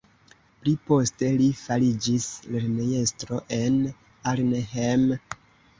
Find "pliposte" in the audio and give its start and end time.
0.61-1.29